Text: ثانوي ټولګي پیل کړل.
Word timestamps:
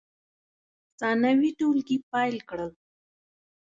ثانوي 0.99 1.49
ټولګي 1.59 1.97
پیل 2.11 2.37
کړل. 2.49 2.71